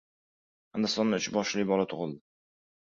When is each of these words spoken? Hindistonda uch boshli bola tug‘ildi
Hindistonda 0.79 1.21
uch 1.23 1.29
boshli 1.39 1.67
bola 1.75 1.87
tug‘ildi 1.95 2.21